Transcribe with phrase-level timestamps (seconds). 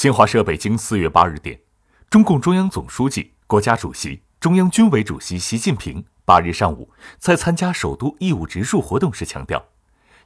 [0.00, 1.60] 新华社北京四月八日电，
[2.08, 9.62] 中共中央总书记、国家主席、中央军委主席习近平八日上午在参加首都义务植树活动时强调，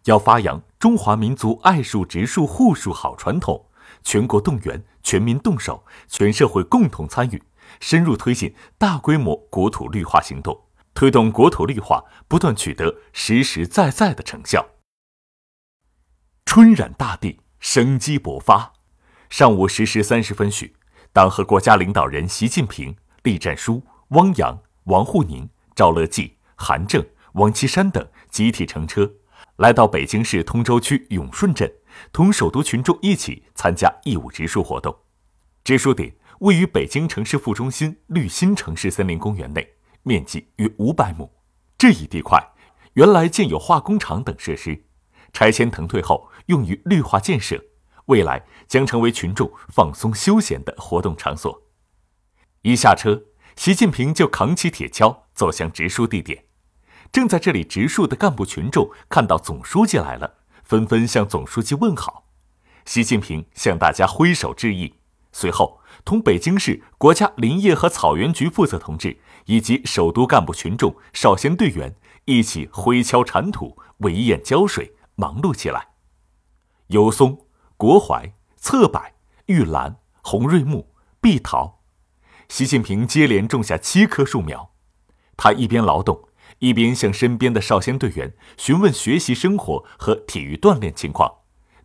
[0.05, 3.67] 要发扬中华民族爱树、植树、护树好传统，
[4.05, 7.43] 全国动员、全民动手、全社会共同参与，
[7.81, 10.56] 深入推进大规模国土绿化行动，
[10.95, 14.65] 推动国土绿化不断取得实实在在的成效。
[16.47, 18.73] 春染大地，生机勃发。
[19.37, 20.77] 上午十时三十分许，
[21.12, 22.95] 党和国家领导人习近平、
[23.25, 29.12] 栗战书、汪洋、王沪宁、赵乐际、韩正、王岐山等集体乘车，
[29.56, 31.69] 来到北京市通州区永顺镇，
[32.12, 34.97] 同首都群众一起参加义务植树活动。
[35.64, 39.69] 植树点位于北京城市副中心绿心城市森林公园内，
[40.05, 41.28] 面积约五百亩。
[41.77, 42.41] 这一地块
[42.92, 44.84] 原来建有化工厂等设施，
[45.33, 47.61] 拆迁腾退后用于绿化建设。
[48.07, 51.62] 未来将成为群众放松休闲的活动场所。
[52.62, 53.23] 一下车，
[53.56, 56.45] 习近平就扛起铁锹走向植树地点。
[57.12, 62.27] 正在这里植树的干部群众看到总书记来了，纷纷向总书记问好。
[62.84, 64.95] 习近平向大家挥手致意，
[65.33, 75.89] 随后同北京市国家林业和草原局负责同志以及首都干部群众、少先队员一起挥锹铲土、围堰浇水，忙碌起来。
[76.89, 77.44] 油松。
[77.85, 79.13] 国槐、侧柏、
[79.45, 81.83] 玉兰、红瑞木、碧桃，
[82.49, 84.71] 习近平接连种下七棵树苗。
[85.37, 91.31] 他一边劳动，一边向身边的少先队员询问学习生活和体育锻炼情况，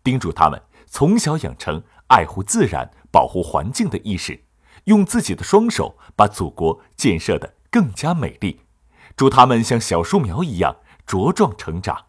[0.02, 4.46] 叮嘱他们从小养成爱护自然、保护环境的意识，
[4.86, 8.62] 用自己的双手把祖国建设得更加美丽。
[9.18, 12.06] 祝他们像小树苗一样茁壮成长。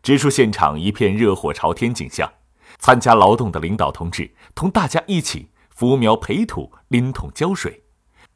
[0.00, 2.34] 植树现场一片热火朝天景象。
[2.78, 7.84] 参加劳动的领导同志同大家一起扶苗培土、拎桶浇水，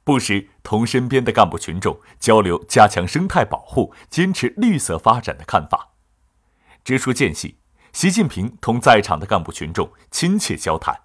[0.05, 5.95] 不时同身边的干部群众交流加强生态保护、坚持绿色发展的看法。
[6.85, 7.59] 植树间隙，
[7.93, 11.03] 习近平同在场的干部群众亲切交谈。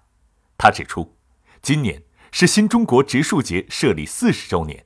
[0.56, 1.16] 他指出，
[1.62, 4.84] 今年是新中国植树节设立四十周年。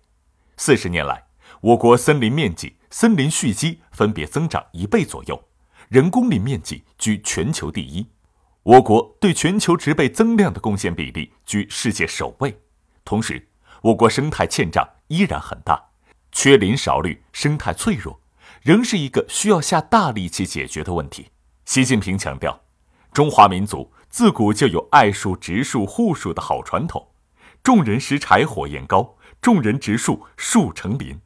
[0.59, 1.25] 四十年来，
[1.63, 5.49] 我国森林面积、森林蓄积分别增长一倍左右，
[5.89, 8.07] 人工林面积居全球第一。
[8.65, 12.61] 我国对全球植被增量的贡献比例居世界首位，
[13.05, 13.49] 同时，
[13.83, 15.91] 我国生态欠账依然很大，
[16.31, 18.21] 缺林少绿、生态脆弱，
[18.63, 21.31] 仍是一个需要下大力气解决的问题。
[21.65, 22.63] 习近平强调，
[23.13, 27.09] 中华民族自古就有爱树、植树、护树的好传统，
[27.65, 31.21] 众人拾柴火焰高，众人植树树成林，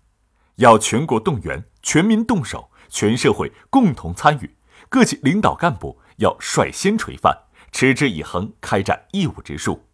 [0.55, 4.57] 要全国动员、全民动手、全社会共同参与，
[4.89, 6.01] 各级领导干部。
[6.17, 7.37] 要率先垂范，
[7.73, 9.87] 持之以恒开展义务植树，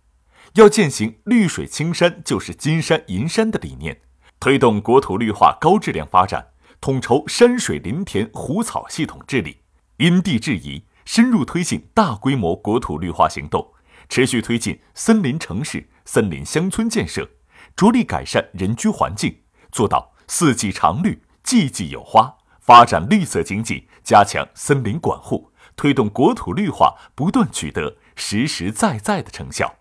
[0.55, 4.01] 要践行“绿水青山就是金山银山”的理念，
[4.39, 6.49] 推动国土绿化高质量发展，
[6.81, 9.59] 统筹山水林田湖草系统治理，
[9.97, 13.73] 因地制宜，深入推进大规模国土绿化行动，
[14.09, 17.29] 持续推进森林城市、森林乡村建设，
[17.75, 19.41] 着力改善人居环境，
[19.71, 25.52] 做到四季常绿、季季有花，发展绿色经济，加强森林管护。
[25.77, 29.75] 推动国土绿化不断取得实实在在的成效，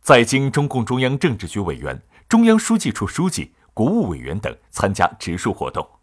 [0.00, 5.88] 在京中共中央政治局委员、中央书记处书记、国务委员等参加植树活动。